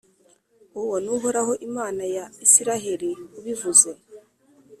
Uwo 0.81 0.95
ni 1.03 1.09
Uhoraho, 1.15 1.53
Imana 1.67 2.01
ya 2.15 2.25
Israheli 2.45 3.09
ubivuze. 3.39 3.89